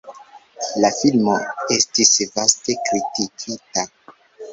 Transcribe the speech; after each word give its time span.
La 0.85 0.89
filmo 0.99 1.35
estis 1.75 2.11
vaste 2.37 2.77
kritikita. 2.89 3.85